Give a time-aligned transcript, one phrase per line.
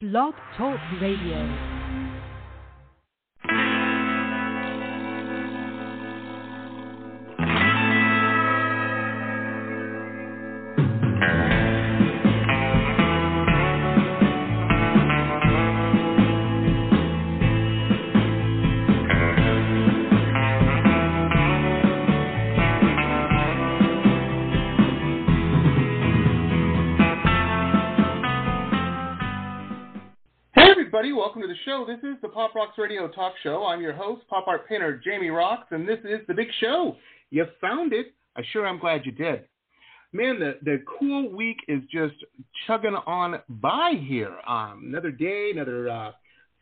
[0.00, 1.79] Blog Talk Radio.
[31.00, 31.86] Everybody, welcome to the show.
[31.88, 33.64] This is the Pop Roxx Radio Talk Show.
[33.64, 36.94] I'm your host, pop art painter Jamie Roxx, and this is the big show.
[37.30, 38.12] You found it.
[38.36, 39.46] I sure am glad you did.
[40.12, 42.16] Man, the, the cool week is just
[42.66, 44.36] chugging on by here.
[44.46, 46.10] Um, another day, another uh,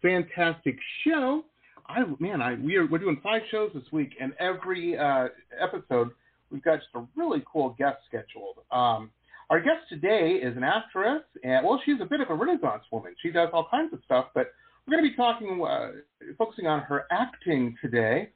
[0.03, 1.43] fantastic show.
[1.89, 6.11] I man, I we are we're doing five shows this week, and every uh, episode
[6.53, 8.59] we've got just a really cool guest scheduled.
[8.71, 9.11] Um,
[9.51, 13.15] our guest today is an actress, and well, she's a bit of a Renaissance woman.
[13.23, 14.53] She does all kinds of stuff, but
[14.87, 15.91] we're going to be talking, uh,
[16.37, 18.31] focusing on her acting today.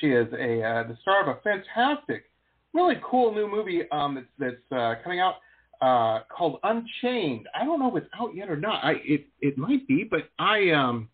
[0.00, 2.24] She is a uh, the star of a fantastic,
[2.72, 5.36] really cool new movie um, that's, that's uh, coming out
[5.80, 7.48] uh, called Unchained.
[7.54, 8.84] I don't know if it's out yet or not.
[8.84, 11.08] I it it might be, but I um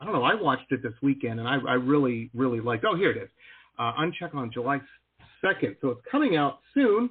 [0.00, 0.24] I don't know.
[0.24, 2.84] I watched it this weekend, and I I really really liked.
[2.88, 3.28] Oh, here it is.
[3.78, 4.80] Uh, Unchained on July
[5.42, 7.10] second, so it's coming out soon.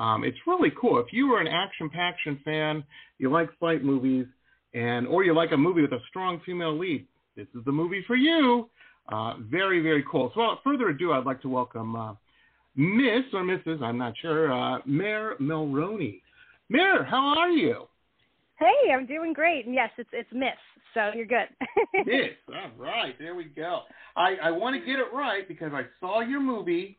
[0.00, 0.98] Um, it's really cool.
[0.98, 2.82] If you are an action paction fan,
[3.18, 4.26] you like fight movies,
[4.72, 7.06] and or you like a movie with a strong female lead,
[7.36, 8.70] this is the movie for you.
[9.12, 10.32] Uh, very very cool.
[10.34, 12.14] So without further ado, I'd like to welcome uh,
[12.76, 13.82] Miss or Mrs.
[13.82, 14.50] I'm not sure.
[14.50, 16.22] Uh, Mair Mulroney.
[16.70, 17.86] Mair, how are you?
[18.58, 19.66] Hey, I'm doing great.
[19.66, 20.48] And yes, it's it's Miss,
[20.94, 21.48] so you're good.
[22.06, 22.30] Miss.
[22.48, 23.80] All right, there we go.
[24.16, 26.96] I, I want to get it right because I saw your movie,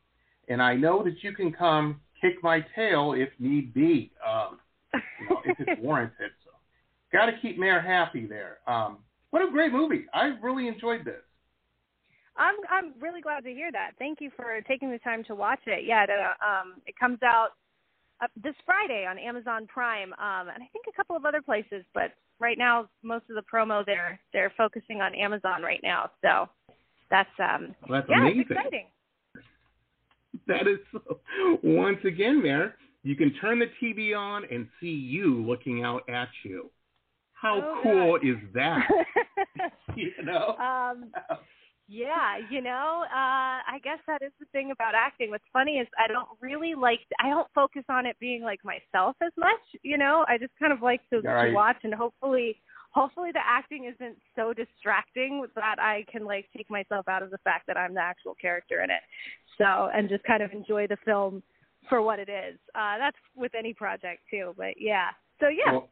[0.50, 4.60] and I know that you can come kick my tail if need be, um,
[4.94, 6.32] you know, if it's warranted.
[6.44, 6.52] So,
[7.12, 8.60] got to keep Mair happy there.
[8.68, 9.00] Um,
[9.32, 10.06] what a great movie!
[10.14, 11.22] I really enjoyed this.
[12.38, 13.92] I'm I'm really glad to hear that.
[14.00, 15.86] Thank you for taking the time to watch it.
[15.86, 17.50] Yeah, it, um, it comes out
[18.22, 21.84] uh, this Friday on Amazon Prime, um, and I think a couple of other places.
[21.94, 26.10] But right now, most of the promo they're they're focusing on Amazon right now.
[26.22, 26.48] So
[27.10, 28.42] that's um, Well, that's yeah, amazing.
[28.42, 28.86] it's exciting.
[30.48, 31.20] That is so.
[31.64, 36.30] Once again, Mair, you can turn the TV on and see you looking out at
[36.44, 36.70] you.
[37.34, 38.28] How Oh, cool God.
[38.28, 38.88] is that?
[39.96, 40.56] you know.
[40.60, 41.12] um,
[41.88, 45.30] Yeah, you know, uh I guess that is the thing about acting.
[45.30, 49.16] What's funny is I don't really like I don't focus on it being like myself
[49.22, 50.24] as much, you know.
[50.28, 51.50] I just kind of like to, Right.
[51.50, 52.56] to watch and hopefully
[52.92, 57.40] hopefully the acting isn't so distracting that I can like take myself out of the
[57.40, 59.02] fact that I'm the actual character in it.
[59.58, 61.42] So, and just kind of enjoy the film
[61.90, 62.58] for what it is.
[62.76, 65.10] Uh that's with any project too, but yeah.
[65.40, 65.72] So yeah.
[65.72, 65.90] Well,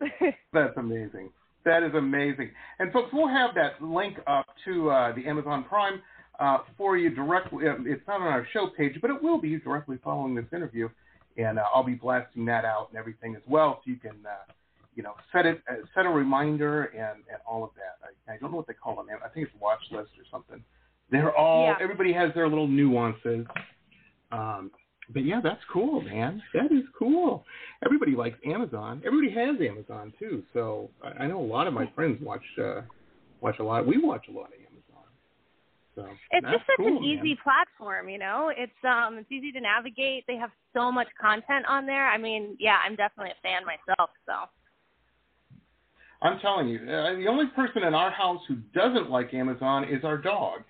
[0.54, 1.32] That's amazing.
[1.66, 2.52] That is amazing.
[2.80, 6.02] And folks, we'll have that link up to uh, the Amazon Prime
[6.40, 7.68] uh, for you directly.
[7.68, 10.88] uh, It's not on our show page, but it will be directly following this interview,
[11.38, 14.52] and uh, I'll be blasting that out and everything as well, so you can, uh,
[15.00, 18.06] you know, set it, uh, set a reminder and, and all of that.
[18.06, 19.06] I, I don't know what they call them.
[19.24, 20.62] I think it's watch list or something.
[21.10, 21.68] They're all.
[21.68, 21.76] Yeah.
[21.82, 23.46] Everybody has their little nuances.
[24.34, 24.72] Um,
[25.14, 26.44] but yeah, that's cool, man.
[26.54, 27.46] That is cool.
[27.86, 29.02] Everybody likes Amazon.
[29.06, 30.44] Everybody has Amazon too.
[30.52, 32.82] So I, I know a lot of my friends watch uh,
[33.40, 33.88] watch a lot.
[33.88, 35.08] We watch a lot of Amazon.
[35.96, 37.38] So it's just such cool, an easy man.
[37.42, 38.52] platform, you know.
[38.54, 40.26] It's um it's easy to navigate.
[40.28, 42.10] They have so much content on there.
[42.10, 44.34] I mean, yeah, I'm definitely a fan myself, so.
[46.22, 50.04] I'm telling you, uh, the only person in our house who doesn't like Amazon is
[50.04, 50.62] our dog,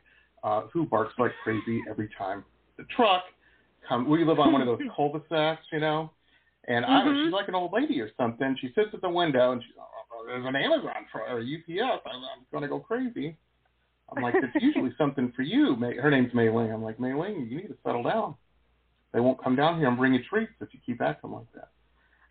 [0.44, 2.44] uh, who barks like crazy every time
[2.78, 3.24] the truck
[3.88, 4.08] comes.
[4.08, 6.12] We live on one of those cul-de-sacs, you know,
[6.68, 7.24] and I don't, Mhm.
[7.26, 8.56] she's like an old lady or something.
[8.62, 12.02] She sits at the window and she's, oh, there's an Amazon truck or UPS.
[12.06, 13.36] I'm, I'm going to go crazy.
[14.16, 15.76] I'm like, it's usually something for you.
[15.76, 16.72] May, her name's Mei Ling.
[16.72, 18.36] I'm like, Mei Ling, you need to settle down.
[19.14, 21.70] They won't come down here and bring you treats if you keep acting like that.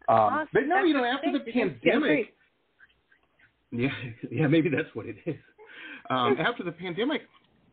[0.09, 0.49] Um, Awesome.
[0.53, 2.35] but no, That's you know, after the You just get a pandemic.
[3.71, 3.89] Yeah,
[4.31, 5.37] yeah, maybe that's what it is.
[6.11, 7.23] Um, after the pandemic,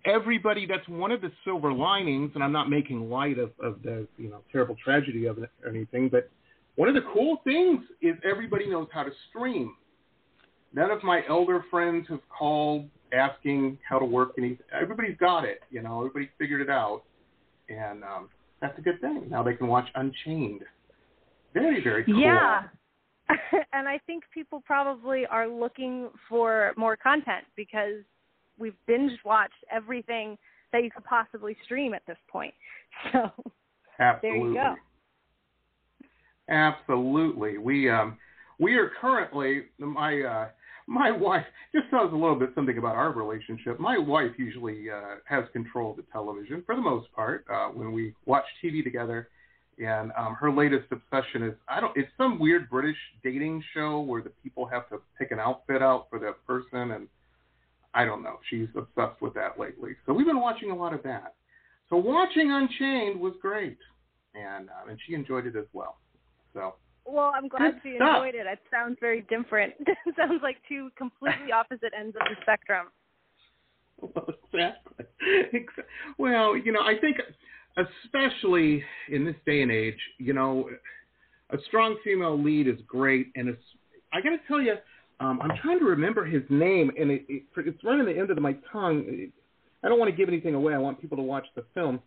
[0.06, 4.07] everybody that's one of the silver linings, and I'm not making light of, of the
[4.18, 6.30] you know terrible tragedy of it or anything, but
[6.75, 9.75] one of the cool things is everybody knows how to stream.
[10.74, 14.65] None of my elder friends have called asking how to work anything.
[14.74, 16.00] Everybody's got it, you know.
[16.00, 17.03] Everybody figured it out,
[17.69, 18.30] and um,
[18.62, 19.27] that's a good thing.
[19.30, 20.62] Now they can watch Unchained.
[21.53, 22.19] Very, very cool.
[22.19, 22.63] Yeah.
[23.74, 28.04] and I think people probably are looking for more content because
[28.57, 30.38] we've binge watched everything
[30.72, 32.54] that you could possibly stream at this point.
[33.12, 33.30] So
[34.00, 34.39] Absolutely.
[34.39, 34.75] there you go.
[36.50, 37.57] Absolutely.
[37.57, 38.18] We um
[38.57, 40.48] we are currently my uh
[40.88, 43.80] my wife just tells a little bit something about our relationship.
[43.80, 47.92] My wife usually uh, has control of the television for the most part uh, when
[47.92, 49.30] we watch TV together.
[49.77, 51.95] And um, her latest obsession is I don't.
[51.98, 56.07] It's some weird British dating show where the people have to pick an outfit out
[56.10, 57.07] for that person, and
[57.94, 58.39] I don't know.
[58.50, 59.92] She's obsessed with that lately.
[60.06, 61.36] So we've been watching a lot of that.
[61.89, 63.77] So watching Unchained was great,
[64.33, 65.98] and um, and she enjoyed it as well.
[66.54, 66.75] So
[67.06, 68.16] Well, I'm glad she stuff.
[68.18, 68.48] enjoyed it.
[68.48, 69.74] It sounds very different.
[69.80, 72.88] it sounds like two completely opposite ends of the spectrum.
[74.00, 75.06] Well, exactly.
[76.18, 77.18] Well, you know, I think,
[77.77, 80.69] especially in this day and age, you know,
[81.51, 83.62] a strong female lead is great, and it's.
[84.13, 84.75] I got to tell you,
[85.19, 88.38] um, I'm trying to remember his name, and it, it, it's running the end of
[88.39, 89.27] my tongue.
[89.83, 90.74] I don't want to give anything away.
[90.74, 92.00] I want people to watch the film.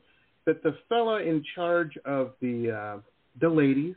[0.45, 3.01] But the fella in charge of the uh,
[3.41, 3.95] the ladies.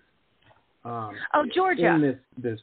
[0.84, 1.88] Um, Oh, Georgia.
[1.96, 2.60] In this this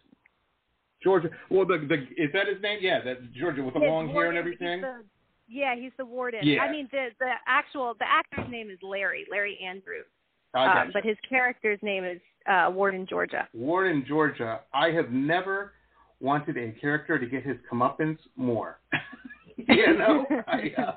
[1.03, 1.31] Georgia.
[1.51, 2.79] Well, the the is that his name?
[2.83, 4.83] Yeah, that Georgia with the Yeah, long hair and everything.
[4.83, 5.05] the-
[5.49, 6.41] yeah, he's the warden.
[6.43, 6.61] Yeah.
[6.61, 10.07] I mean, the the actual the actor's name is Larry, Larry Andrews,
[10.55, 13.49] I um, but his character's name is uh, Warden Georgia.
[13.53, 15.73] Warden Georgia, I have never
[16.21, 18.81] wanted a character to get his comeuppance more.
[19.57, 20.93] you know, I, uh,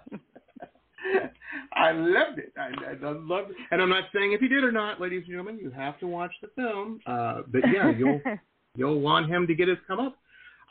[1.74, 2.54] I loved it.
[2.58, 3.58] I, I loved it.
[3.72, 6.08] And I'm not saying if you did or not, ladies and gentlemen, you have to
[6.08, 7.00] watch the film.
[7.06, 8.22] Uh, but yeah, you'll
[8.76, 10.14] you'll want him to get his comeuppance.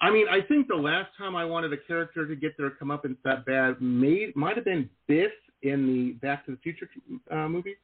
[0.01, 3.17] I mean, I think the last time I wanted a character to get their comeuppance
[3.25, 5.33] that bad may might have been Biff
[5.63, 6.89] in the Back to the Future
[7.31, 7.77] uh, movie.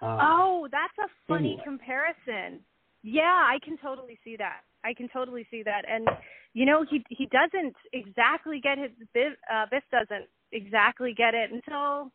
[0.00, 1.62] Uh, oh, that's a funny Anyway.
[1.64, 2.60] comparison.
[3.02, 4.60] Yeah, I can totally see that.
[4.84, 5.82] I can totally see that.
[5.88, 6.08] And
[6.52, 11.50] you know, he he doesn't exactly get his Biff, uh, Biff doesn't exactly get it
[11.50, 12.12] until.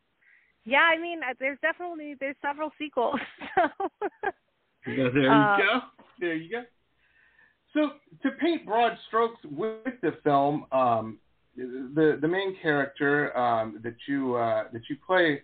[0.66, 3.20] Yeah, I mean, uh, there's definitely there's several sequels.
[4.86, 4.94] So.
[5.14, 5.80] There you Uh, go.
[6.20, 6.64] There you go.
[7.74, 7.92] So
[8.24, 11.20] to paint broad strokes with the film, um,
[11.56, 15.42] the the main character um, that you uh, that you play,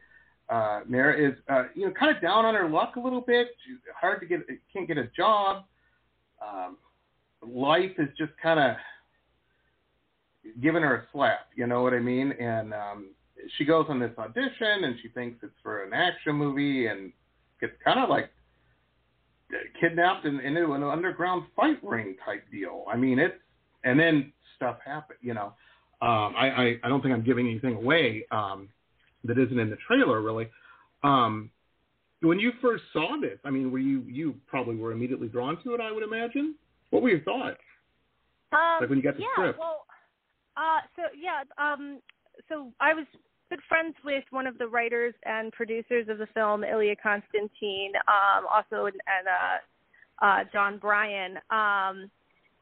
[0.50, 3.50] uh, Mara, is uh, you know kind of down on her luck a little bit.
[3.66, 4.40] She's hard to get,
[4.74, 5.66] can't get a job.
[6.42, 6.78] Um,
[7.46, 8.76] life is just kind of
[10.62, 11.48] giving her a slap.
[11.56, 12.32] You know what I mean?
[12.34, 13.10] And um,
[13.58, 17.12] she goes on this audition, and she thinks it's for an action movie, and
[17.62, 18.30] gets kind of like
[19.80, 22.84] kidnapped and into an underground fight ring type deal.
[22.92, 23.36] I mean, it's
[23.84, 25.20] and then stuff happened.
[25.22, 25.54] You know,
[26.02, 28.70] um, I, I I don't think I'm giving anything away um,
[29.24, 30.48] that isn't in the trailer really.
[31.04, 31.52] Um,
[32.22, 35.74] when you first saw this, I mean, were you you probably were immediately drawn to
[35.74, 35.82] it?
[35.82, 36.56] I would imagine.
[36.90, 37.58] What were your thoughts?
[38.52, 39.60] Um, Like when you got the yeah, script.
[39.60, 39.86] well,
[40.58, 42.00] uh, so yeah, um,
[42.50, 43.06] so I was
[43.50, 48.46] good friends with one of the writers and producers of the film, Ilia Constantine, um,
[48.52, 48.96] also and
[49.28, 52.10] uh, uh, John Bryan, um,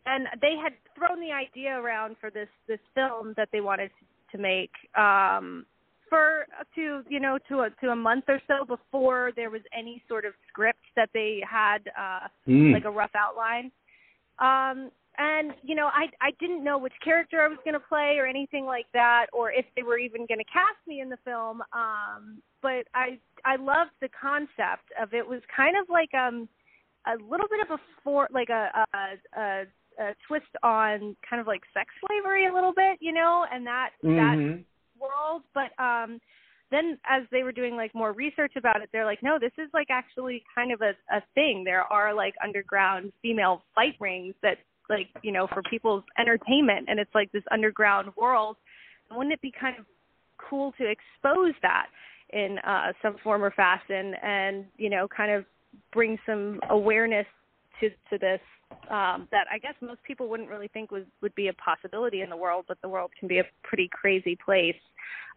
[0.05, 3.91] and they had thrown the idea around for this this film that they wanted
[4.31, 4.71] to make.
[4.97, 5.65] Um,
[6.09, 9.61] for up to you know to a to a month or so before there was
[9.75, 12.73] any sort of script that they had uh Mm.
[12.73, 13.71] like a rough outline.
[14.39, 18.17] Um, and you know, I I didn't know which character I was going to play
[18.17, 21.17] or anything like that, or if they were even going to cast me in the
[21.23, 21.61] film.
[21.73, 26.47] Um, but I I loved the concept of it was kind of like um
[27.05, 29.63] a little bit of a for like a a, a,
[29.99, 33.91] a twist on kind of like sex slavery a little bit, you know, and that
[34.01, 34.63] that Mhm.
[34.99, 36.19] world but um
[36.71, 39.69] then as they were doing like more research about it they're like no this is
[39.73, 44.57] like actually kind of a a thing there are like underground female fight rings that
[44.89, 48.57] like you know for people's entertainment and it's like this underground world
[49.11, 49.85] wouldn't it be kind of
[50.37, 51.87] cool to expose that
[52.31, 55.45] in uh some form or fashion and you know kind of
[55.91, 57.25] bring some awareness
[57.79, 58.41] to to this
[58.89, 62.29] um that I guess most people wouldn't really think was would be a possibility in
[62.29, 64.75] the world but the world can be a pretty crazy place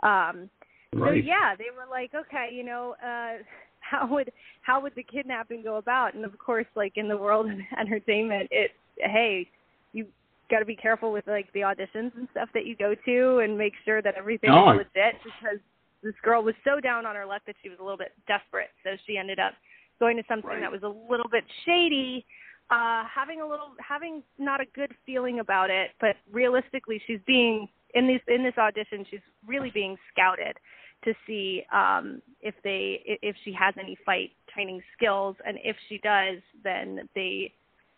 [0.03, 0.51] um
[0.99, 3.43] so yeah, they were like, okay, you know, uh
[3.81, 6.15] how would how would the kidnapping go about?
[6.15, 9.49] And of course, like in the world of entertainment, it's hey,
[9.93, 10.07] you
[10.51, 13.57] got to be careful with like the auditions and stuff that you go to, and
[13.57, 14.71] make sure that everything Oh.
[14.73, 15.23] is legit.
[15.25, 15.59] Because
[16.03, 18.71] this girl was so down on her luck that she was a little bit desperate,
[18.85, 19.55] so she ended up
[19.99, 20.61] going to something Right.
[20.61, 22.25] that was a little bit shady.
[22.69, 27.69] Uh, having a little, having not a good feeling about it, but realistically, she's being
[27.95, 29.05] in this in this audition.
[29.09, 30.59] She's really being scouted
[31.05, 35.99] to see um, if they if she has any fight training skills, and if she
[35.99, 37.53] does, then they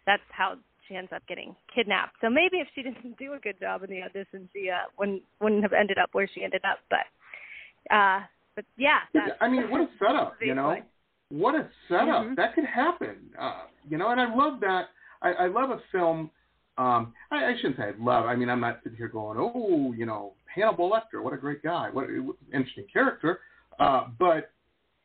[0.05, 2.17] that's how she ends up getting kidnapped.
[2.21, 5.23] So maybe if she didn't do a good job in the audition, she uh, wouldn't
[5.41, 6.79] wouldn't have ended up where she ended up.
[6.91, 8.21] But uh,
[8.57, 8.99] but yeah,
[9.41, 10.77] I mean, what a setup, you know?
[11.31, 12.25] What a setup.
[12.25, 12.37] Mhm.
[12.37, 13.17] That could happen.
[13.39, 14.87] Uh, you know, and I love that.
[15.23, 16.31] I, I love a film
[16.79, 18.27] Um, I, I shouldn't say I love.
[18.27, 21.63] I mean, I'm not sitting here going, oh, you know, Hannibal Lecter, what a great
[21.63, 23.41] guy, what an interesting character.
[23.81, 24.53] Uh, but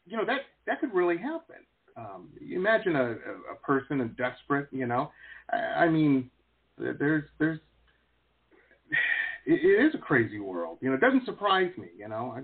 [0.05, 1.57] you know that that could really happen.
[1.97, 3.11] Um, imagine a,
[3.51, 4.67] a person and desperate.
[4.71, 5.11] You know,
[5.51, 6.29] I, mean,
[6.77, 7.59] there's there's
[9.45, 10.77] it, is a crazy world.
[10.81, 11.87] You know, it doesn't surprise me.
[11.97, 12.43] You know, I,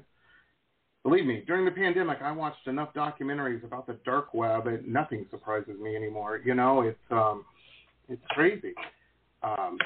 [1.03, 5.25] believe me, during the pandemic, I watched enough documentaries about the dark web, and nothing
[5.32, 6.41] surprises me anymore.
[6.44, 7.46] You know, it's um,
[8.08, 8.74] it's crazy.
[9.44, 9.77] Um,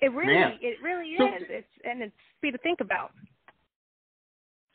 [0.00, 0.58] it really, man.
[0.60, 1.42] it really So- is.
[1.48, 3.12] It's and it's to think about.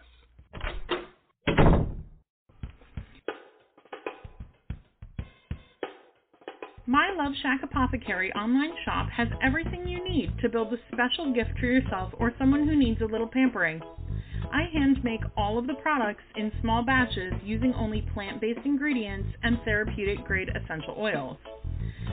[6.84, 11.50] My Love Shack Apothecary online shop has everything you need to build a special gift
[11.60, 13.80] for yourself or someone who needs a little pampering.
[14.52, 19.28] I hand make all of the products in small batches using only plant based ingredients
[19.42, 21.36] and therapeutic grade essential oils.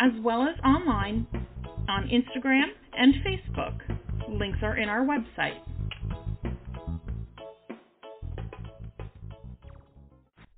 [0.00, 1.26] as well as online
[1.88, 2.64] on Instagram
[2.96, 3.80] and Facebook.
[4.28, 5.58] Links are in our website.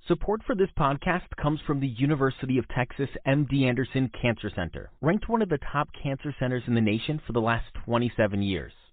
[0.06, 5.28] Support for this podcast comes from the University of Texas MD Anderson Cancer Center, ranked
[5.28, 8.72] one of the top cancer centers in the nation for the last 27 years.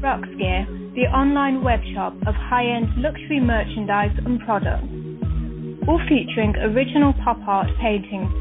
[0.00, 4.88] Roxx Gear, the online web shop of high-end luxury merchandise and products,
[5.86, 8.32] all featuring original pop art paintings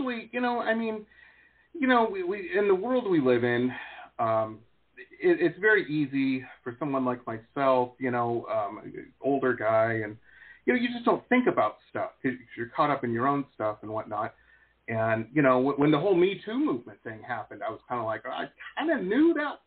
[0.00, 1.04] especially, you know, I mean,
[1.74, 3.72] you know, we, we in the world we live in,
[4.18, 4.58] um,
[4.96, 8.80] it, it's very easy for someone like myself, you know, um,
[9.20, 10.16] older guy, and
[10.66, 13.44] you know, you just don't think about stuff because you're caught up in your own
[13.54, 14.34] stuff and whatnot.
[14.88, 18.06] And you know, when the whole Me Too movement thing happened, I was kind of
[18.06, 18.46] like, I
[18.78, 19.60] kind of knew that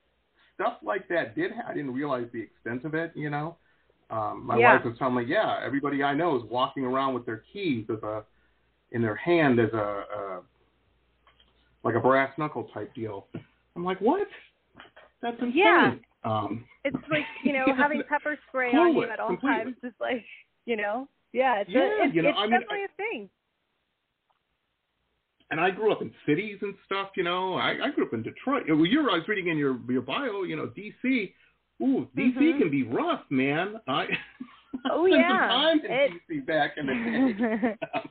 [0.55, 1.51] stuff like that did.
[1.51, 3.57] Ha- I didn't realize the extent of it, you know.
[4.09, 4.75] Um, my Yeah.
[4.75, 8.03] wife was telling me, yeah, everybody I know is walking around with their keys as
[8.03, 8.23] a
[8.93, 10.41] in their hand as a, a
[11.83, 13.27] like a brass knuckle type deal.
[13.75, 14.27] I'm like, what?
[15.21, 15.53] That's insane.
[15.55, 15.93] Yeah.
[16.23, 19.63] Um, It's like you know having pepper spray on you at all completely.
[19.63, 20.23] times is like
[20.65, 23.29] you know yeah it's Yeah, a, it's, you know, it's I mean, definitely a thing.
[25.51, 27.09] and I grew up in cities and stuff.
[27.15, 28.63] You know, I, I grew up in Detroit.
[28.67, 30.43] Well, you're I was reading in your your bio.
[30.43, 31.33] You know, DC.
[31.81, 32.59] Ooh, DC Mhm.
[32.59, 33.75] can be rough, man.
[33.87, 34.07] I
[34.89, 35.39] Oh, spent yeah.
[35.39, 37.75] some time in It- DC back in the day.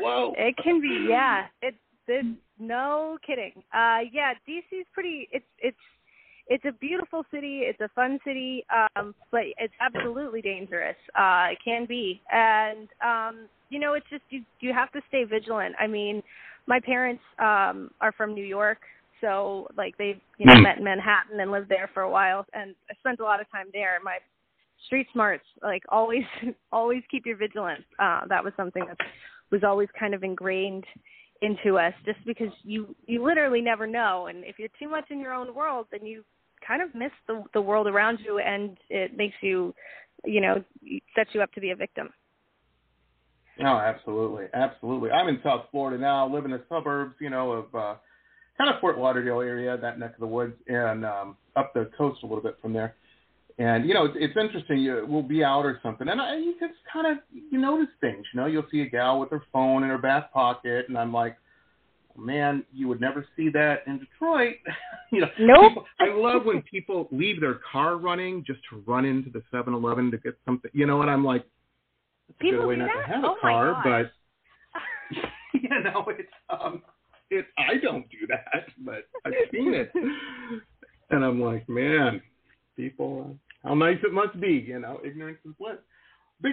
[0.00, 0.34] Whoa.
[0.36, 1.46] It can be, yeah.
[1.62, 1.76] It's
[2.08, 2.28] it's
[2.58, 3.52] no kidding.
[3.72, 5.28] Uh, yeah, DC's pretty.
[5.32, 5.76] It's it's
[6.48, 7.60] it's a beautiful city.
[7.62, 10.96] It's a fun city, um, but it's absolutely dangerous.
[11.16, 15.24] Uh, it can be, and um, you know, it's just you you have to stay
[15.24, 15.74] vigilant.
[15.78, 16.22] I mean,
[16.66, 18.78] my parents um, are from New York,
[19.20, 20.62] so like they've you know Hmm.
[20.62, 23.50] met in Manhattan and lived there for a while, and I spent a lot of
[23.50, 23.98] time there.
[24.02, 24.18] My
[24.86, 26.24] street smarts like always
[26.72, 27.84] always keep your vigilance.
[27.98, 28.96] Uh, that was something that
[29.50, 30.84] was always kind of ingrained
[31.42, 35.18] into us just because you you literally never know and if you're too much in
[35.18, 36.22] your own world then you
[36.66, 39.74] kind of miss the the world around you and it makes you
[40.24, 40.62] you know
[41.16, 42.10] sets you up to be a victim
[43.58, 45.10] No, absolutely, absolutely.
[45.10, 46.26] I'm in South Florida now.
[46.26, 47.94] live in the suburbs, you know, of uh,
[48.56, 52.22] kind of Fort Lauderdale area, that neck of the woods, and um, up the coast
[52.22, 52.94] a little bit from there.
[53.60, 54.78] And you know, it's, it's interesting.
[54.78, 58.24] You, we'll be out or something, and I, you just kind of you notice things.
[58.32, 61.12] You know, you'll see a gal with her phone in her back pocket, and I'm
[61.12, 61.36] like,
[62.16, 64.54] man, you would never see that in Detroit.
[65.12, 65.68] you know, Nope.
[65.68, 70.10] people- I love when people leave their car running just to run into the 7-Eleven
[70.12, 70.70] to get something.
[70.72, 71.44] You know, and I'm like,
[72.28, 73.06] that's a People good way do not that?
[73.06, 74.10] to have a Oh, my car, but
[75.54, 76.82] you know, it's um,
[77.30, 77.44] it.
[77.58, 79.90] I don't do that, but I've seen it,
[81.10, 82.22] and I'm like, man,
[82.76, 84.64] people, how nice it must be.
[84.66, 85.76] You know, ignorance is bliss.
[86.40, 86.52] But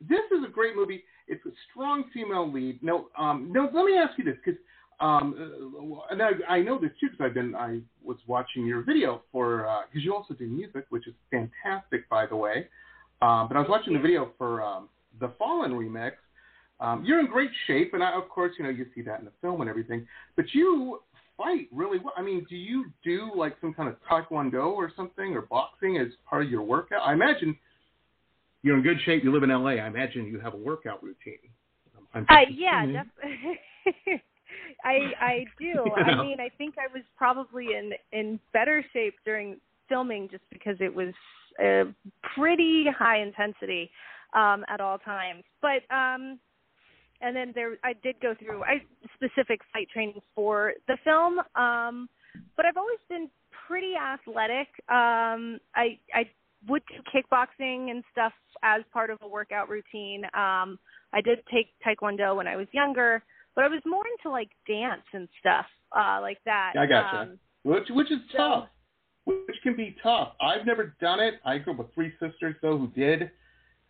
[0.00, 1.04] this is a great movie.
[1.28, 2.82] It's a strong female lead.
[2.82, 3.68] No, um, no.
[3.72, 4.60] Let me ask you this, because
[5.00, 8.82] um, uh, and I, I know this too, because I've been, I was watching your
[8.82, 12.68] video for, because you also do music, which is fantastic, by the way.
[13.20, 14.88] Um, but I was watching the video for um,
[15.20, 16.12] the Fallen remix.
[16.78, 19.24] Um, you're in great shape, and I, of course, you know you see that in
[19.24, 20.06] the film and everything.
[20.34, 21.00] But you
[21.36, 22.14] fight really well.
[22.16, 26.08] I mean, do you do like some kind of taekwondo or something, or boxing as
[26.28, 27.02] part of your workout?
[27.06, 27.56] I imagine
[28.62, 29.22] you're in good shape.
[29.24, 29.72] You live in LA.
[29.72, 31.38] I imagine you have a workout routine.
[32.14, 32.84] I'm Uh, yeah,
[34.84, 35.66] I I do.
[35.86, 40.44] You I mean, I think I was probably in in better shape during filming just
[40.50, 41.14] because it was
[41.62, 41.84] uh,
[42.34, 43.90] pretty high intensity
[44.34, 45.44] um, at all times.
[45.62, 46.38] But um,
[47.20, 48.82] and then there, I did go through I
[49.14, 51.40] specific fight training for the film.
[51.54, 52.08] Um,
[52.56, 53.28] but I've always been
[53.66, 54.68] pretty athletic.
[54.88, 56.28] Um, I I
[56.68, 60.24] would do kickboxing and stuff as part of a workout routine.
[60.34, 60.78] Um,
[61.12, 63.22] I did take taekwondo when I was younger,
[63.54, 66.72] but I was more into like dance and stuff uh, like that.
[66.78, 67.20] I gotcha.
[67.20, 68.68] Um, which which is So- tough.
[69.24, 70.34] Which can be tough.
[70.40, 71.40] I've never done it.
[71.44, 73.32] I grew up with three sisters though who did.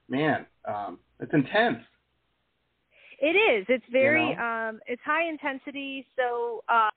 [0.09, 1.83] Man, um, it's intense.
[3.19, 3.65] It is.
[3.69, 4.43] It's very know?
[4.43, 6.91] um it's high intensity so uh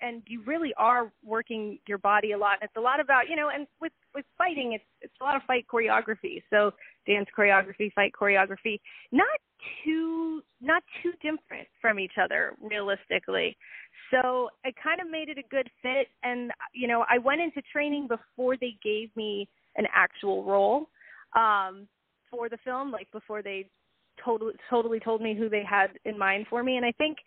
[0.00, 2.58] and you really are working your body a lot.
[2.60, 5.36] And it's a lot about, you know, and with with fighting it's it's a lot
[5.36, 6.42] of fight choreography.
[6.50, 6.72] So
[7.06, 8.80] dance choreography, fight choreography,
[9.12, 9.26] not
[9.84, 13.56] too not too different from each other realistically.
[14.10, 17.62] So it kind of made it a good fit and you know, I went into
[17.72, 20.90] training before they gave me an actual role
[21.34, 21.88] um
[22.30, 23.68] for the film like before they
[24.24, 26.76] totally totally told me who they had in mind for me.
[26.76, 27.18] And i think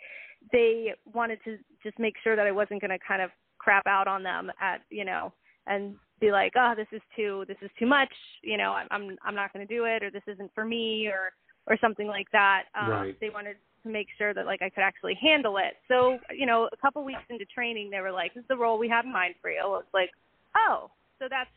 [0.51, 4.07] they wanted to just make sure that i wasn't going to kind of crap out
[4.07, 5.33] on them at you know
[5.67, 9.17] and be like oh this is too this is too much you know i'm i'm,
[9.23, 11.31] I'm not going to do it or this isn't for me or
[11.67, 12.63] or something like that.
[12.73, 13.19] Um Right.
[13.19, 15.75] they wanted to make sure that like i could actually handle it.
[15.87, 18.77] So you know a couple weeks into training they were like this is the role
[18.77, 19.75] we have in mind for you.
[19.75, 20.09] It's like
[20.55, 21.49] oh so that's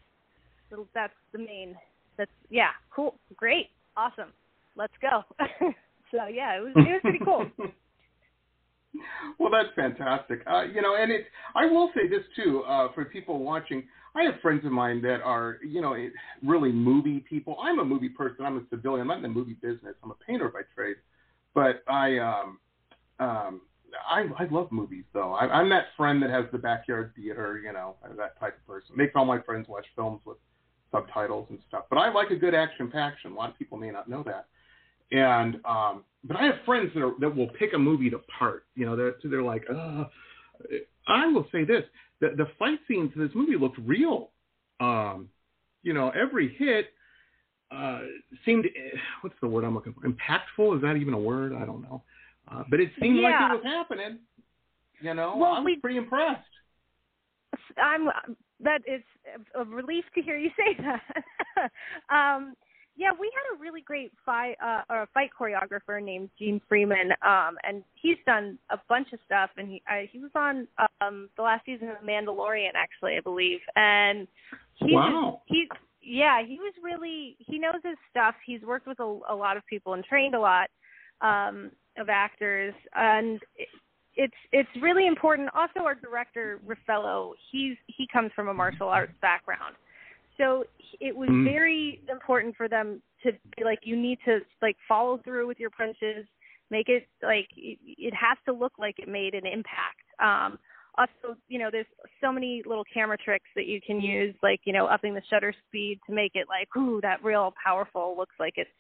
[0.95, 1.77] that's the main
[2.17, 4.33] that's yeah cool great awesome
[4.77, 5.23] let's go
[6.11, 7.47] so yeah it was it was pretty cool
[9.39, 10.41] well, that's fantastic.
[10.47, 11.27] Uh, you know, and it.
[11.55, 13.85] I will say this too uh, for people watching.
[14.15, 15.97] I have friends of mine that are, you know,
[16.45, 17.57] really movie people.
[17.63, 18.45] I'm a movie person.
[18.45, 19.03] I'm a civilian.
[19.03, 19.95] I'm not in the movie business.
[20.03, 20.97] I'm a painter by trade.
[21.55, 22.59] But I, um,
[23.21, 23.61] um,
[24.09, 25.33] I I love movies though.
[25.33, 28.97] I, I'm that friend that has the backyard theater, you know, that type of person.
[28.97, 30.39] Makes all my friends watch films with
[30.91, 31.85] subtitles and stuff.
[31.89, 33.33] But I like a good action paction.
[33.33, 34.47] A lot of people may not know that.
[35.13, 38.65] And um, but I have friends that are, that will pick a movie apart.
[38.75, 40.05] You know, they're they're like, uh,
[41.07, 41.83] I will say this:
[42.21, 44.31] the the fight scenes in this movie looked real.
[44.81, 45.29] Um,
[45.83, 46.87] you know, every hit
[47.71, 48.01] uh,
[48.45, 48.67] seemed
[49.21, 50.09] what's the word I'm looking for?
[50.09, 50.77] Impactful?
[50.77, 51.53] Is that even a word?
[51.53, 52.03] I don't know.
[52.51, 53.29] Uh, but it seemed Yeah.
[53.29, 54.19] like it was happening.
[55.01, 56.47] You know, Well, I was we- pretty impressed.
[57.77, 58.09] I'm
[58.61, 59.03] that is
[59.55, 61.71] a relief to hear you say that.
[62.15, 62.55] um,
[62.97, 67.13] yeah, we had a really great fight uh, or a fight choreographer named Gene Freeman,
[67.23, 69.51] um, and he's done a bunch of stuff.
[69.57, 70.69] And he I, he was on
[71.01, 73.61] um, the last season of Mandalorian, actually, I believe.
[73.77, 74.29] And
[74.75, 75.41] he Wow.
[75.47, 75.69] he
[76.03, 78.35] yeah, he was really he knows his stuff.
[78.45, 80.69] He's worked with a, a lot of people and trained a lot
[81.23, 83.69] um, of actors, and it,
[84.17, 85.49] it's it's really important.
[85.55, 89.77] Also, our director Raphaello, he's he comes from a martial arts background,
[90.37, 90.65] so
[91.01, 91.45] it was Mm.
[91.45, 95.71] very important for them to be like, you need to like follow through with your
[95.71, 96.27] punches,
[96.71, 100.03] make it like it, it has to look like it made an impact.
[100.19, 100.59] Um,
[100.99, 101.87] also, you know, there's
[102.21, 105.55] so many little camera tricks that you can use, like you know, upping the shutter
[105.69, 108.71] speed to make it like, ooh, that real powerful looks like it's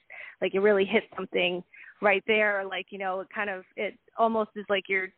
[0.41, 1.63] like it really hit something
[2.01, 2.65] right there.
[2.65, 5.09] Like you know, it kind of it almost is like you're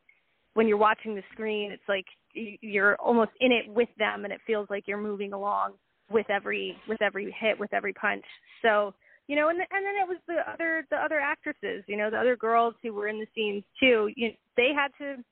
[0.55, 4.41] when you're watching the screen, it's like you're almost in it with them, and it
[4.47, 5.73] feels like you're moving along
[6.11, 8.25] with every with every hit, with every punch.
[8.63, 8.95] So
[9.27, 12.11] you know, and th- and then it was the other the other actresses, you know,
[12.11, 14.11] the other girls who were in the scenes too.
[14.17, 15.23] You they had to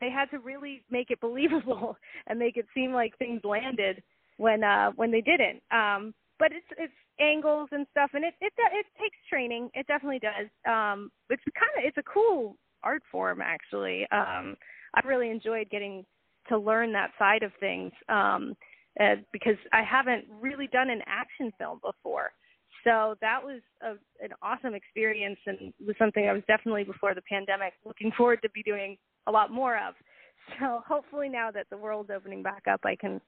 [0.00, 4.02] they had to really make it believable and make it seem like things landed
[4.36, 5.62] when uh when they didn't.
[5.70, 9.70] Um but it's it's angles and stuff and it it it takes training.
[9.74, 10.48] It definitely does.
[10.68, 14.06] Um it's kind of it's a cool art form actually.
[14.10, 14.56] Um
[14.94, 16.04] I've really enjoyed getting
[16.48, 18.56] to learn that side of things um
[19.00, 22.30] uh, because I haven't really done an action film before.
[22.84, 23.92] So that was a,
[24.24, 28.50] an awesome experience and was something I was definitely before the pandemic looking forward to
[28.50, 29.94] be doing a lot more of.
[30.60, 33.20] So hopefully now that the world's opening back up, I can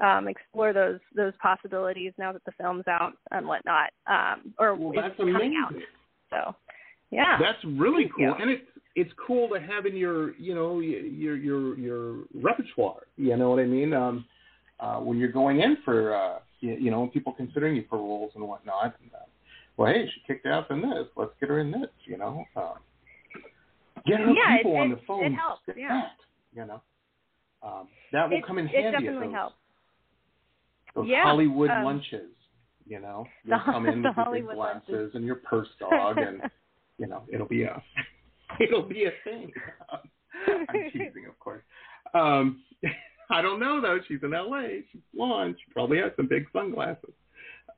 [0.00, 4.92] um, explore those those possibilities now that the film's out and whatnot, um, or Well,
[4.94, 5.62] that's coming amazing.
[5.64, 5.74] out.
[6.30, 6.56] So
[7.10, 8.34] yeah, That's really Thank cool, you.
[8.40, 13.02] and it's it's cool to have in your you know your your your repertoire.
[13.16, 13.92] You know what I mean?
[13.92, 14.24] Um,
[14.80, 18.32] uh, when you're going in for uh, you, you know people considering you for roles
[18.34, 18.96] and whatnot.
[19.02, 19.24] And, uh,
[19.76, 21.06] well, hey, she kicked ass in this.
[21.16, 21.88] Let's get her in this.
[22.06, 22.74] You know, um,
[24.06, 25.24] get her Yeah, it- people on the phone.
[25.24, 25.88] it helps, yeah.
[25.88, 26.12] that,
[26.54, 26.80] you know,
[27.62, 28.86] um, that will it, come in it handy.
[28.88, 29.54] at definitely those, helps.
[30.94, 32.30] Those Yeah, Hollywood um, lunches.
[32.86, 35.14] You know, you'll come in the with your big glasses lunches.
[35.14, 36.42] and your purse dog and
[36.98, 37.80] you know, it'll be a
[38.60, 39.52] it'll be a thing.
[40.68, 41.62] I'm teasing, of course.
[42.14, 42.62] Um,
[43.36, 43.98] I don't know though.
[44.08, 44.82] She's in L.A.
[44.92, 45.56] She's blonde.
[45.58, 47.12] She probably has some big sunglasses.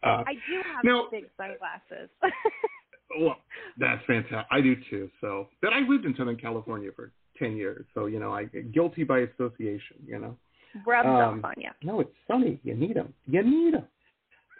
[0.03, 2.11] Uh, I do have Now- big sunglasses.
[3.21, 3.37] well,
[3.79, 4.47] that's fantastic.
[4.51, 5.11] I do too.
[5.21, 9.05] So, but I lived in Southern California for ten years, so you know, I guilty
[9.05, 9.97] by association.
[10.07, 10.37] You know.
[10.87, 11.69] Rubs Um, on you.
[11.83, 12.59] No, it's sunny.
[12.65, 13.12] You need them.
[13.27, 13.85] You need them.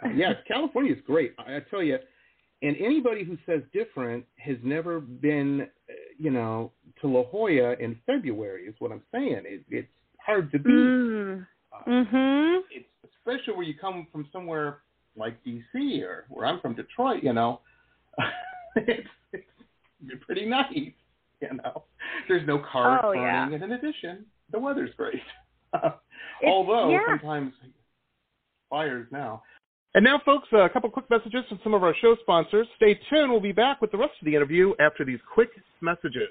[0.05, 1.35] Uh, yes, California is great.
[1.38, 1.98] I, I tell you.
[2.64, 7.98] And anybody who says different has never been, uh, you know, to La Jolla in
[8.07, 8.64] February.
[8.66, 9.42] Is what I'm saying.
[9.46, 9.88] It, it's
[10.24, 10.72] hard to beat.
[10.72, 11.46] Mm.
[11.72, 12.61] Uh, Mhm.
[12.70, 12.87] It's
[13.18, 14.78] especially where you come from somewhere
[15.16, 16.02] like D.C.
[16.02, 17.22] or where I'm from, Detroit.
[17.22, 17.61] You know,
[18.76, 20.92] it's, it's pretty nice.
[21.40, 21.85] You know,
[22.28, 23.44] there's no cars Oh, burning, yeah.
[23.52, 25.20] and in addition, the weather's great.
[26.46, 27.00] Although yeah.
[27.08, 27.52] sometimes
[28.70, 29.42] fires now.
[29.94, 32.66] And now, folks, a couple quick messages from some of our show sponsors.
[32.76, 33.30] Stay tuned.
[33.30, 35.50] We'll be back with the rest of the interview after these quick
[35.82, 36.30] messages.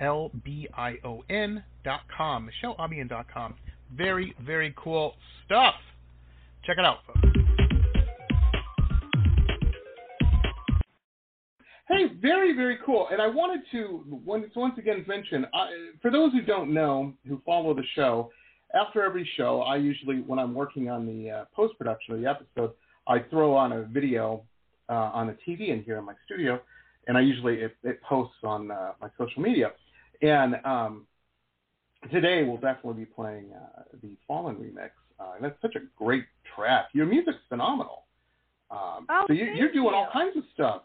[0.00, 2.50] L B I O N.com.
[2.64, 3.54] MicheleAlbion.com.
[3.94, 5.74] Very, very cool stuff.
[6.64, 7.20] Check it out, folks.
[11.88, 13.06] Hey, very, very cool.
[13.12, 15.68] And I wanted to once, once again mention, I,
[16.02, 18.30] for those who don't know, who follow the show,
[18.74, 22.28] after every show, I usually, when I'm working on the uh, post production of the
[22.28, 22.72] episode,
[23.06, 24.42] I throw on a video
[24.88, 26.60] uh, on the TV in here in my studio,
[27.06, 29.70] and I usually it, it posts on uh, my social media.
[30.22, 31.06] And um,
[32.10, 34.90] today we'll definitely be playing uh, the Fallen remix.
[35.18, 36.24] Uh, and that's such a great
[36.54, 36.88] track.
[36.92, 38.04] Your music's phenomenal.
[38.70, 39.94] Um, oh, so you, you're doing you.
[39.94, 40.82] all kinds of stuff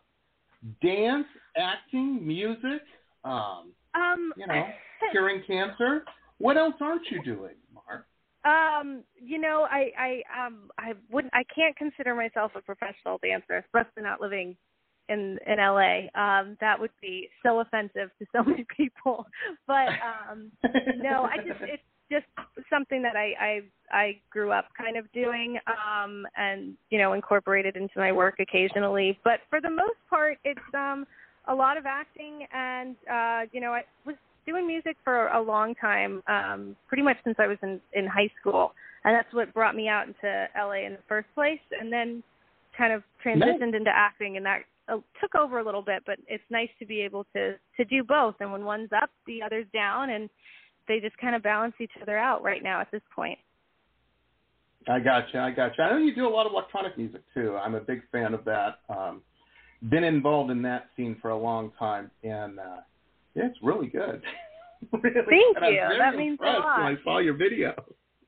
[0.81, 1.25] dance,
[1.57, 2.83] acting, music,
[3.23, 4.67] um, Um, you know,
[5.11, 6.03] curing cancer.
[6.37, 8.05] What else aren't you doing, Mark?
[8.45, 13.57] Um, you know, I, I, um, I wouldn't, I can't consider myself a professional dancer,
[13.57, 14.55] especially not living
[15.09, 16.07] in in LA.
[16.15, 19.25] Um, that would be so offensive to so many people.
[19.67, 19.89] But
[20.29, 20.51] um,
[20.97, 22.25] no, I just it's just
[22.69, 23.61] something that I I
[23.91, 29.17] I grew up kind of doing, um, and you know, incorporated into my work occasionally.
[29.23, 31.05] But for the most part, it's um
[31.47, 35.75] a lot of acting, and uh, you know, I was doing music for a long
[35.75, 39.75] time, um, pretty much since I was in in high school, and that's what brought
[39.75, 42.23] me out into LA in the first place, and then
[42.77, 46.03] kind of transitioned into acting, and that uh, took over a little bit.
[46.05, 49.41] But it's nice to be able to to do both, and when one's up, the
[49.41, 50.29] other's down, and
[50.87, 53.39] they just kind of balance each other out right now at this point.
[54.87, 55.39] I got you.
[55.39, 55.83] I got you.
[55.83, 57.55] I know you do a lot of electronic music too.
[57.55, 58.79] I'm a big fan of that.
[58.89, 59.21] Um,
[59.89, 62.81] been involved in that scene for a long time, and uh,
[63.35, 64.21] yeah, it's really good.
[64.91, 65.13] really.
[65.29, 65.81] Thank you.
[65.97, 66.79] That means a lot.
[66.79, 67.73] When I saw your video.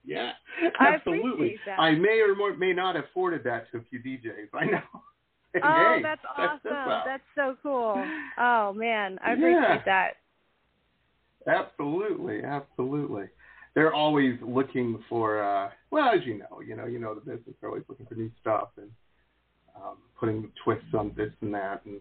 [0.05, 0.31] Yeah,
[0.79, 1.57] I absolutely.
[1.77, 4.49] I may or may not have forwarded that to a few DJs.
[4.53, 4.81] I know.
[5.63, 6.59] Oh, Hey, that's awesome.
[6.63, 6.73] this.
[7.05, 8.07] That's so cool.
[8.39, 9.35] Oh man, I Yeah.
[9.35, 10.13] appreciate that.
[11.47, 13.25] Absolutely, absolutely.
[13.75, 17.55] They're always looking for, uh, well, as you know, you know, you know the business.
[17.59, 18.89] They're always looking for new stuff and
[19.75, 21.99] um, putting twists on this and that, and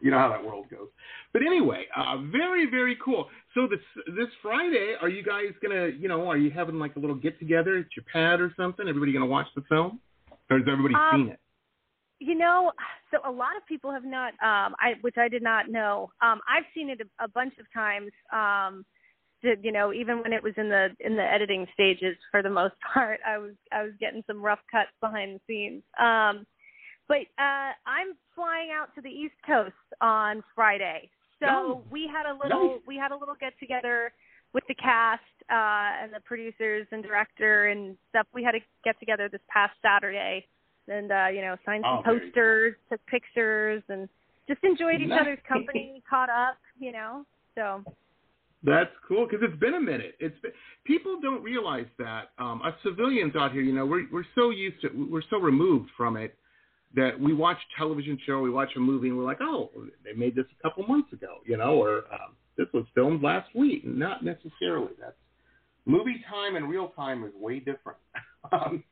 [0.00, 0.88] you know how that world goes.
[1.32, 3.28] But anyway, uh, very, very cool.
[3.54, 3.80] So this
[4.16, 7.38] this Friday, are you guys gonna, you know, are you having like a little get
[7.38, 8.86] together at your pad or something?
[8.88, 10.00] Everybody gonna watch the film,
[10.50, 11.40] or has everybody Um, seen it?
[12.18, 12.72] You know,
[13.10, 16.10] so a lot of people have not, um, I which I did not know.
[16.22, 18.84] Um, I've seen it a, a bunch of times, um,
[19.42, 22.50] did, you know, even when it was in the in the editing stages, for the
[22.50, 25.82] most part, I was I was getting some rough cuts behind the scenes.
[26.00, 26.46] Um,
[27.08, 32.26] but uh, I'm flying out to the East Coast on Friday, so Oh, we had
[32.26, 32.80] a little nice.
[32.86, 34.10] we had a little get together
[34.54, 38.26] with the cast uh, and the producers and director and stuff.
[38.32, 40.46] We had a get together this past Saturday,
[40.88, 44.08] and uh, you know, signed some Oh, posters, took pictures, and
[44.48, 45.22] just enjoyed each Nice.
[45.22, 47.24] other's company, caught up, you know.
[47.54, 47.82] So
[48.62, 50.16] That's cool because it's been a minute.
[50.20, 50.52] It's been,
[50.84, 54.80] people don't realize that um, us civilians out here, you know, we're we're so used
[54.82, 56.36] to we're so removed from it
[56.94, 59.70] that we watch a television show, we watch a movie, and we're like, oh,
[60.04, 63.54] they made this a couple months ago, you know, or um, this was filmed last
[63.54, 63.84] week.
[63.84, 64.92] Not necessarily.
[64.98, 65.16] That's
[65.84, 67.98] movie time and real time is way different.
[68.52, 68.82] um,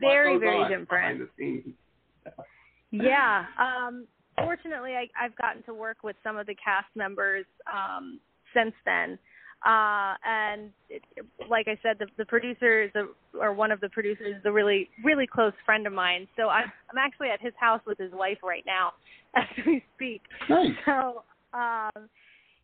[0.00, 0.88] very very different.
[0.88, 1.74] behind the scenes.
[2.90, 3.44] yeah.
[3.58, 8.20] Um, fortunately, I, I've gotten to work with some of the cast members um,
[8.54, 9.18] since then.
[9.64, 11.02] Uh, and it,
[11.50, 13.06] like I said, the, the producer is a,
[13.38, 16.26] or one of the producers is a really, really close friend of mine.
[16.36, 18.92] So I'm, I'm actually at his house with his wife right now
[19.36, 20.22] as we speak.
[20.48, 20.70] Nice.
[20.86, 22.08] So, um,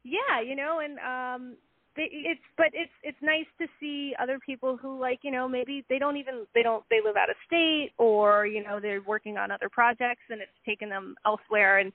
[0.05, 1.65] yeah, you know, and um, they,
[1.98, 5.98] it's but it's it's nice to see other people who like you know maybe they
[5.98, 9.50] don't even they don't they live out of state or you know they're working on
[9.50, 11.92] other projects and it's taken them elsewhere and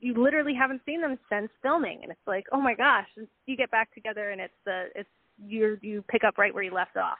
[0.00, 3.56] you literally haven't seen them since filming and it's like oh my gosh and you
[3.56, 5.08] get back together and it's the it's
[5.46, 7.18] you you pick up right where you left off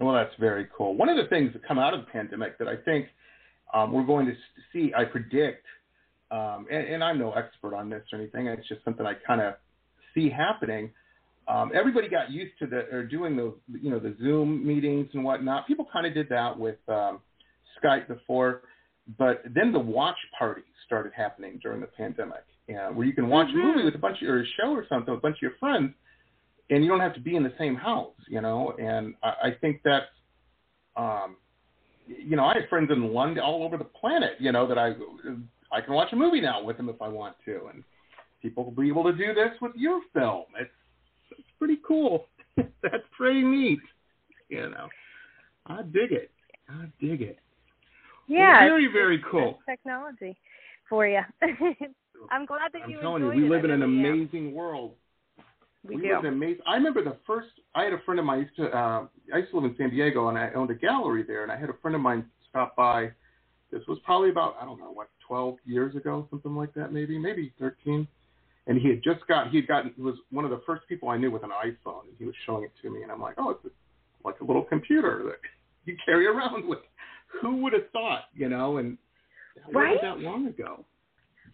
[0.00, 0.94] Well, that's very cool.
[0.94, 3.06] One of the things that come out of the pandemic that I think
[3.74, 4.32] um, we're going to
[4.72, 5.64] see, I predict,
[6.30, 8.46] um, and, and I'm no expert on this or anything.
[8.46, 9.54] It's just something I kind of
[10.14, 10.90] see happening.
[11.48, 15.24] Um, everybody got used to the or doing the you know the Zoom meetings and
[15.24, 15.66] whatnot.
[15.66, 17.20] People kind of did that with um,
[17.82, 18.62] Skype before,
[19.18, 23.48] but then the watch parties started happening during the pandemic, yeah, where you can watch
[23.52, 25.42] a movie with a bunch of or a show or something with a bunch of
[25.42, 25.92] your friends,
[26.68, 28.74] and you don't have to be in the same house, you know.
[28.78, 30.06] And I, I think that's,
[30.96, 31.36] um,
[32.06, 34.94] you know, I have friends in London, all over the planet, you know, that I
[35.72, 37.84] I can watch a movie now with them if I want to, and
[38.42, 40.44] people will be able to do this with your film.
[40.58, 40.70] It's
[41.32, 42.26] it's pretty cool.
[42.56, 43.80] that's pretty neat,
[44.48, 44.88] you know.
[45.66, 46.30] I dig it.
[46.68, 47.38] I dig it.
[48.28, 49.58] yeah very very cool.
[49.68, 50.36] technology
[50.88, 51.20] for you
[52.30, 54.04] i'm glad that I'm you telling you, we live in an am.
[54.04, 54.92] amazing world.
[55.86, 56.62] we, we do live in amazing.
[56.66, 57.48] I remember the first.
[57.74, 58.38] I had a friend of mine.
[58.38, 58.64] I used to.
[58.76, 61.42] Uh, I used to live in San Diego, and I owned a gallery there.
[61.42, 63.10] And I had a friend of mine stop by.
[63.72, 67.16] This was probably about I don't know what 12 years ago, something like that, maybe
[67.16, 68.06] maybe 13.
[68.66, 69.50] And he had just got.
[69.50, 69.92] He had gotten.
[69.96, 72.34] He was one of the first people I knew with an iPhone, and he was
[72.46, 73.70] showing it to me, and I'm like, oh, it's a,
[74.26, 75.38] like a little computer that
[75.90, 76.78] you carry around with.
[77.40, 78.78] Who would have thought, you know?
[78.78, 78.98] And
[79.56, 79.98] that Right?
[80.02, 80.84] that long ago.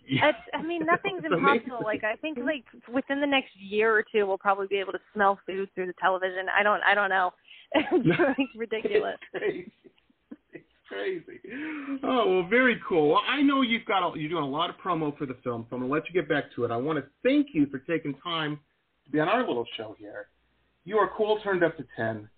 [0.08, 1.80] It's, I mean, nothing's impossible.
[1.84, 5.00] Like I think, like within the next year or two, we'll probably be able to
[5.14, 6.46] smell food through the television.
[6.56, 7.32] I don't, I don't know.
[7.74, 9.18] It's like ridiculous.
[9.34, 9.68] It's
[10.88, 11.40] crazy.
[12.02, 13.10] Oh well, very cool.
[13.10, 15.66] Well, I know you've got a, you're doing a lot of promo for the film,
[15.68, 16.70] so I'm gonna let you get back to it.
[16.70, 18.58] I want to thank you for taking time
[19.04, 20.28] to be on our little show here.
[20.84, 22.28] You are cool, turned up to ten.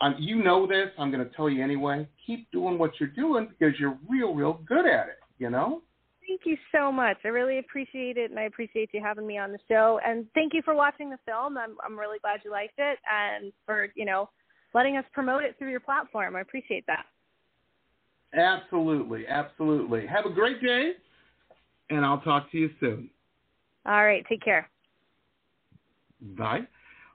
[0.00, 0.90] Um, you know this.
[0.98, 2.08] I'm gonna tell you anyway.
[2.26, 5.18] Keep doing what you're doing because you're real, real good at it.
[5.38, 5.82] You know.
[6.28, 7.18] Thank you so much.
[7.24, 10.00] I really appreciate it, and I appreciate you having me on the show.
[10.04, 11.56] And thank you for watching the film.
[11.56, 14.28] I'm, I'm really glad you liked it, and for you know,
[14.74, 16.34] letting us promote it through your platform.
[16.36, 17.06] I appreciate that.
[18.34, 20.06] Absolutely, absolutely.
[20.06, 20.92] Have a great day,
[21.90, 23.10] and I'll talk to you soon.
[23.86, 24.68] All right, take care.
[26.36, 26.66] Bye.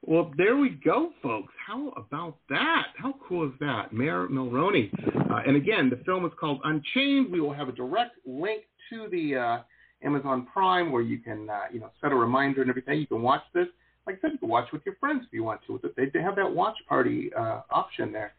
[0.03, 1.53] Well, there we go, folks.
[1.67, 2.87] How about that?
[2.97, 3.93] How cool is that?
[3.93, 4.91] Mair Mulroney.
[5.29, 7.31] Uh, and again, the film is called Unchained.
[7.31, 9.57] We will have a direct link to the uh,
[10.03, 12.99] Amazon Prime where you can, uh, you know, set a reminder and everything.
[12.99, 13.67] You can watch this.
[14.07, 15.79] Like I said, you can watch with your friends if you want to.
[15.95, 18.33] They they have that watch party uh, option there,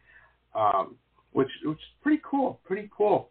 [0.56, 0.96] um,
[1.32, 2.60] which which is pretty cool.
[2.64, 3.30] Pretty cool.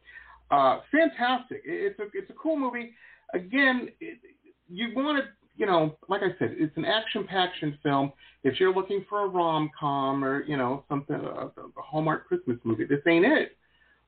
[0.50, 1.62] Uh, fantastic.
[1.66, 2.94] It- It's a it's a cool movie.
[3.34, 4.20] Again, it,
[4.68, 8.14] you want to you know, like I said, it's an action-packed film.
[8.44, 12.86] If you're looking for a rom-com or you know something, a, a Hallmark Christmas movie,
[12.86, 13.58] this ain't it.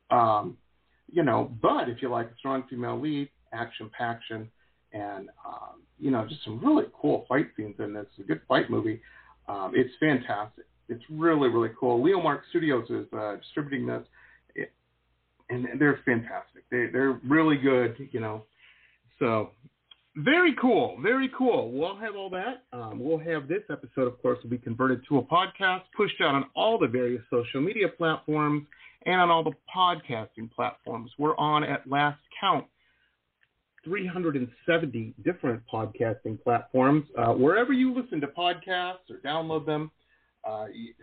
[0.09, 0.57] Um,
[1.11, 6.25] you know, but if you like a strong female lead, action-packed, and um, you know,
[6.27, 8.05] just some really cool fight scenes in this.
[8.17, 9.01] It's a good fight movie.
[9.47, 10.65] Um, it's fantastic.
[10.89, 12.03] It's really, really cool.
[12.03, 14.03] Leomark Studios is uh, distributing this,
[14.55, 14.71] it,
[15.49, 16.63] and they're fantastic.
[16.69, 17.95] They, they're really good.
[18.11, 18.43] You know,
[19.19, 19.51] so
[20.15, 21.71] very cool, very cool.
[21.71, 22.63] We'll have all that.
[22.71, 26.35] Um, we'll have this episode, of course, will be converted to a podcast, pushed out
[26.35, 28.67] on all the various social media platforms
[29.05, 31.11] and on all the podcasting platforms.
[31.17, 32.65] We're on at last count
[33.85, 37.05] 370 different podcasting platforms.
[37.17, 39.91] Uh, wherever you listen to podcasts or download them,
[40.47, 40.93] uh, you,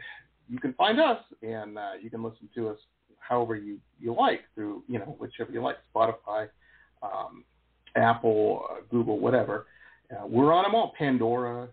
[0.49, 2.78] you, can find us and uh, you can listen to us
[3.18, 6.49] however you, you like through, you know, whichever you like, Spotify,
[7.03, 7.45] um,
[7.97, 9.66] Apple, uh, Google, whatever.
[10.11, 11.68] Uh, we're on them all, Pandora,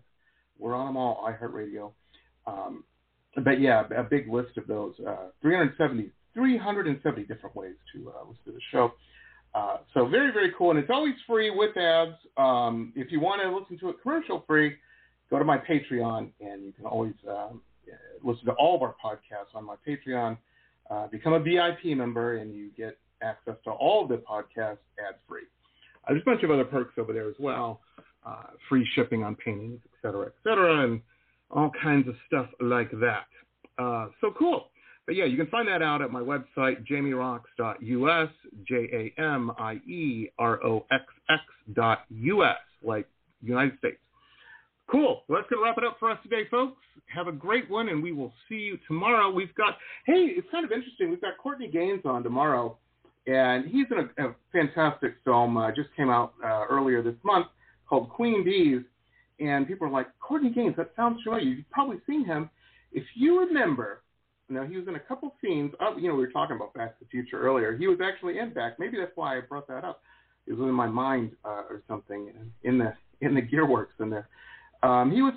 [0.58, 1.90] we're on them all, iHeartRadio.
[2.46, 2.84] Um,
[3.44, 8.44] but yeah, a big list of those, uh, 370, 370 different ways to uh, listen
[8.46, 8.92] to the show.
[9.54, 10.70] Uh, so very, very cool.
[10.70, 12.14] And it's always free with ads.
[12.36, 14.76] Um, if you want to listen to it commercial free,
[15.30, 17.60] go to my Patreon and you can always um,
[18.22, 20.36] listen to all of our podcasts on my Patreon.
[20.90, 25.16] Uh, become a VIP member and you get access to all of the podcasts ad
[25.28, 25.42] free.
[26.04, 27.80] Uh, there's a bunch of other perks over there as well,
[28.26, 31.00] uh, free shipping on paintings, et cetera, et cetera, and
[31.50, 33.26] all kinds of stuff like that.
[33.78, 34.68] Uh, so cool.
[35.06, 38.30] But yeah, you can find that out at my website, jamieroxx.us,
[38.66, 38.74] J
[39.18, 43.08] A M I E R O X X dot US, like
[43.42, 43.98] United States.
[44.90, 45.22] Cool.
[45.28, 46.82] Well, that's going to wrap it up for us today, folks.
[47.14, 49.30] Have a great one, and we will see you tomorrow.
[49.30, 49.76] We've got,
[50.06, 51.10] hey, it's kind of interesting.
[51.10, 52.76] We've got Courtney Gains on tomorrow,
[53.26, 55.56] and he's in a, a fantastic film.
[55.56, 57.46] Uh, just came out uh, earlier this month
[57.88, 58.82] called Queen Bees.
[59.40, 61.46] And people are like, Courtney Gains, that sounds familiar.
[61.46, 62.50] You've probably seen him.
[62.90, 64.02] If you remember,
[64.48, 65.72] now he was in a couple scenes.
[65.80, 67.76] Of, you know, we were talking about Back to the Future earlier.
[67.76, 68.78] He was actually in Back.
[68.78, 70.00] Maybe that's why I brought that up.
[70.46, 72.32] It was in my mind uh, or something
[72.62, 74.28] in the in the gearworks in there.
[74.82, 75.34] Um, he was.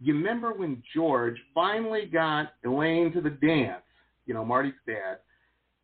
[0.00, 3.82] You remember when George finally got Elaine to the dance?
[4.26, 5.18] You know, Marty's dad.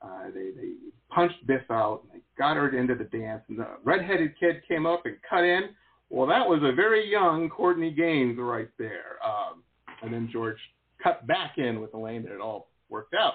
[0.03, 0.73] Uh, they they
[1.09, 4.87] punched Biff out and they got her into the dance, and the redheaded kid came
[4.87, 5.71] up and cut in.
[6.09, 9.19] Well, that was a very young Courtney Gains right there.
[9.25, 9.63] Um,
[10.03, 10.59] and then George
[11.03, 13.35] cut back in with Elaine, and it all worked out.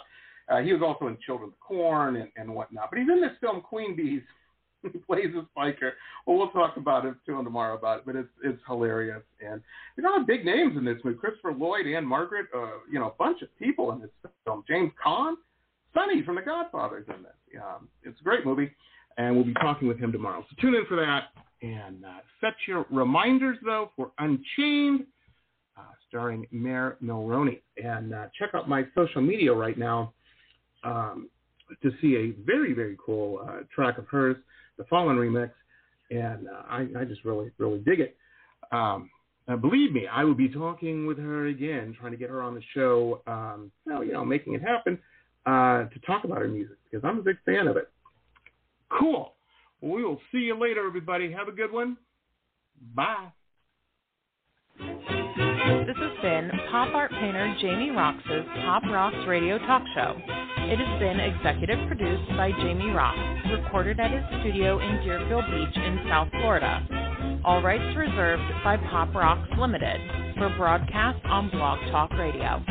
[0.49, 2.89] Uh, he was also in Children of Corn and, and whatnot.
[2.91, 4.21] But he's in this film, Queen Bees.
[5.07, 5.93] plays a spiker.
[6.25, 9.23] Well, we'll talk about it too tomorrow about it, but it's it's hilarious.
[9.39, 9.61] And
[10.01, 12.47] lot of big names in this movie: Christopher Lloyd, and Margaret.
[12.55, 14.09] uh, you know, a bunch of people in this
[14.45, 14.63] film.
[14.67, 15.35] James Caan,
[15.93, 17.61] Sonny from The Godfather's in this.
[17.61, 18.71] Um, it's a great movie,
[19.17, 20.45] and we'll be talking with him tomorrow.
[20.49, 21.29] So tune in for that.
[21.61, 25.05] And uh, set your reminders though for Unchained
[25.77, 27.61] uh, starring Mair Mulroney.
[27.83, 30.13] And uh, check out my social media right now
[30.83, 31.29] um,
[31.81, 34.37] to see a very, very cool uh, track of hers,
[34.77, 35.51] the Fallen remix.
[36.11, 38.15] And uh, I, I, just really, really dig it.
[38.71, 39.09] Um,
[39.47, 42.55] uh, believe me, I will be talking with her again, trying to get her on
[42.55, 43.21] the show.
[43.27, 44.99] Um, well, you know, making it happen
[45.45, 47.89] uh, to talk about her music because I'm a big fan of it.
[48.89, 49.33] Cool.
[49.81, 51.31] Well, we will see you later, everybody.
[51.31, 51.97] Have a good one.
[52.93, 53.31] Bye.
[55.65, 60.13] This has been pop art painter Jamie Roxx's Pop Roxx Radio Talk Show.
[60.69, 65.75] It has been executive produced by Jamie Roxx, recorded at his studio in Deerfield Beach
[65.75, 67.41] in South Florida.
[67.43, 69.99] All rights reserved by Pop Roxx Limited
[70.37, 72.61] for broadcast on Blog Talk Radio.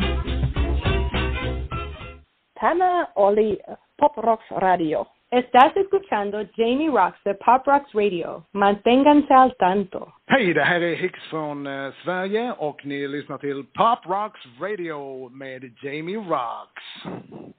[2.57, 3.57] Tana Oli,
[3.99, 5.05] Pop Roxx Radio.
[5.31, 8.45] Estás escuchando Jamie Roxx de Pop Roxx Radio.
[8.53, 10.13] Manténganse al tanto.
[10.27, 15.29] Hej, det här är Hicks från uh, Sverige och ni lyssnar till Pop Roxx Radio
[15.29, 16.83] med Jamie Roxx.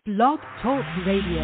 [0.05, 1.43] Blog Talk Radio.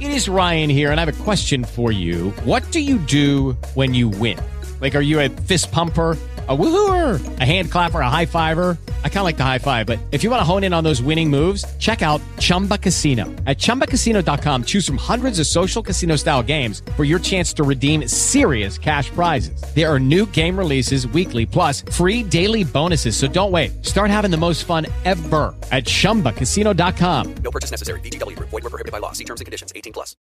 [0.00, 2.30] It is Ryan here and I have a question for you.
[2.44, 4.38] What do you do when you win?
[4.80, 6.16] Like, are you a fist pumper?
[6.46, 8.76] a woohooer, a hand clapper, a high fiver.
[9.02, 10.84] I kind of like the high five, but if you want to hone in on
[10.84, 13.24] those winning moves, check out Chumba Casino.
[13.46, 18.06] At ChumbaCasino.com, choose from hundreds of social casino style games for your chance to redeem
[18.08, 19.58] serious cash prizes.
[19.74, 23.16] There are new game releases weekly, plus free daily bonuses.
[23.16, 23.82] So don't wait.
[23.82, 27.36] Start having the most fun ever at ChumbaCasino.com.
[27.36, 28.00] No purchase necessary.
[28.00, 28.38] VGW.
[28.38, 29.12] Void were prohibited by law.
[29.12, 29.72] See terms and conditions.
[29.74, 30.12] 18 plus.